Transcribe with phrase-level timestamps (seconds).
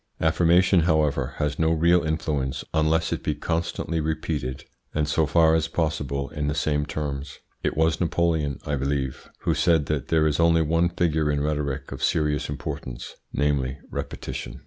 [0.19, 5.67] Affirmation, however, has no real influence unless it be constantly repeated, and so far as
[5.67, 7.37] possible in the same terms.
[7.61, 11.91] It was Napoleon, I believe, who said that there is only one figure in rhetoric
[11.91, 14.59] of serious importance, namely, repetition.